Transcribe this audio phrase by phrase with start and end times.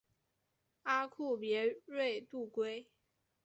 [0.81, 2.87] 阿库别瑞度规。